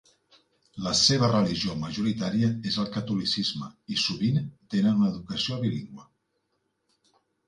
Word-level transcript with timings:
La 0.85 0.91
seva 0.99 1.27
religió 1.33 1.73
majoritària 1.81 2.49
és 2.71 2.77
el 2.83 2.87
catolicisme 2.95 3.67
i 3.97 3.97
sovint 4.05 4.39
tenen 4.75 4.97
una 5.01 5.11
educació 5.13 5.59
bilingüe. 5.67 6.07